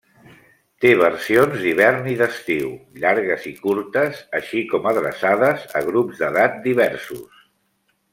[0.83, 2.71] Té versions d'hivern i d'estiu,
[3.03, 7.29] llargues i curtes, així com adreçades a grups d'edat diversos.